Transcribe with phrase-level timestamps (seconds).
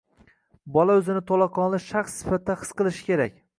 [0.77, 3.41] Bola o‘zini to‘laqonli shaxs sifatida his qilishi kerak